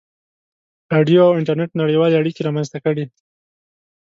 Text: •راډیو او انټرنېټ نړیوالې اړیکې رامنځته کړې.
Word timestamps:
•راډیو 0.93 1.21
او 1.27 1.37
انټرنېټ 1.39 1.71
نړیوالې 1.81 2.15
اړیکې 2.21 2.41
رامنځته 2.47 2.77
کړې. 2.85 3.05